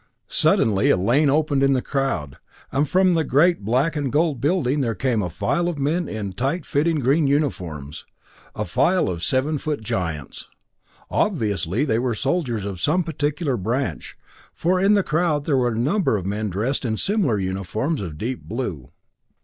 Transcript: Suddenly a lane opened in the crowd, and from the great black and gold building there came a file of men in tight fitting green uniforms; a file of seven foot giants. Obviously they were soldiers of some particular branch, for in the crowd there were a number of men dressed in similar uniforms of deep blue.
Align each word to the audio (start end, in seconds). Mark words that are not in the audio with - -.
Suddenly 0.27 0.89
a 0.89 0.97
lane 0.97 1.29
opened 1.29 1.61
in 1.61 1.73
the 1.73 1.79
crowd, 1.83 2.37
and 2.71 2.89
from 2.89 3.13
the 3.13 3.23
great 3.23 3.63
black 3.63 3.95
and 3.95 4.11
gold 4.11 4.41
building 4.41 4.81
there 4.81 4.95
came 4.95 5.21
a 5.21 5.29
file 5.29 5.69
of 5.69 5.77
men 5.77 6.09
in 6.09 6.33
tight 6.33 6.65
fitting 6.65 7.01
green 7.01 7.27
uniforms; 7.27 8.07
a 8.55 8.65
file 8.65 9.07
of 9.09 9.23
seven 9.23 9.59
foot 9.59 9.81
giants. 9.81 10.49
Obviously 11.11 11.85
they 11.85 11.99
were 11.99 12.15
soldiers 12.15 12.65
of 12.65 12.81
some 12.81 13.03
particular 13.03 13.57
branch, 13.57 14.17
for 14.51 14.79
in 14.79 14.93
the 14.93 15.03
crowd 15.03 15.45
there 15.45 15.55
were 15.57 15.69
a 15.73 15.77
number 15.77 16.17
of 16.17 16.25
men 16.25 16.49
dressed 16.49 16.83
in 16.83 16.97
similar 16.97 17.37
uniforms 17.37 18.01
of 18.01 18.17
deep 18.17 18.41
blue. 18.41 18.89